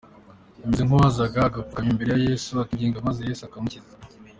Bimeze 0.59 0.81
nk'uwazaga 0.83 1.37
agapfukama 1.49 1.89
imbere 1.93 2.09
ya 2.13 2.21
Yesu 2.27 2.51
akinginga 2.63 3.05
maze 3.07 3.19
Yesu 3.27 3.41
akamukiza. 3.45 3.93